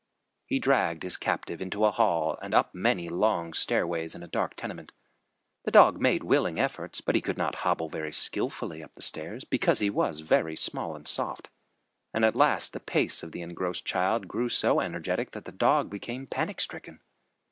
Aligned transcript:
He 0.47 0.57
dragged 0.57 1.03
his 1.03 1.15
captive 1.15 1.61
into 1.61 1.85
a 1.85 1.91
hall 1.91 2.35
and 2.41 2.55
up 2.55 2.73
many 2.73 3.07
long 3.07 3.53
stairways 3.53 4.15
in 4.15 4.23
a 4.23 4.27
dark 4.27 4.55
tenement. 4.55 4.93
The 5.63 5.69
dog 5.69 6.01
made 6.01 6.23
willing 6.23 6.59
efforts, 6.59 7.01
but 7.01 7.13
he 7.13 7.21
could 7.21 7.37
not 7.37 7.57
hobble 7.61 7.87
very 7.87 8.11
skilfully 8.11 8.81
up 8.83 8.95
the 8.95 9.03
stairs 9.03 9.43
because 9.43 9.77
he 9.77 9.91
was 9.91 10.21
very 10.21 10.55
small 10.55 10.95
and 10.95 11.07
soft, 11.07 11.49
and 12.15 12.25
at 12.25 12.35
last 12.35 12.73
the 12.73 12.79
pace 12.79 13.21
of 13.21 13.31
the 13.31 13.43
engrossed 13.43 13.85
child 13.85 14.27
grew 14.27 14.49
so 14.49 14.79
energetic 14.79 15.33
that 15.33 15.45
the 15.45 15.51
dog 15.51 15.91
became 15.91 16.25
panic 16.25 16.59
stricken. 16.61 17.01